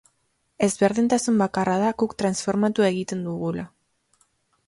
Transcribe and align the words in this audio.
Ezberdintasun 0.67 1.35
bakarra 1.41 1.75
da 1.83 1.91
guk 2.03 2.17
transformatu 2.23 2.87
egiten 2.87 3.21
dugula. 3.27 3.67